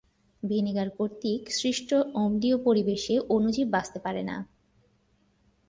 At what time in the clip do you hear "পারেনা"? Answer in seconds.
3.99-4.35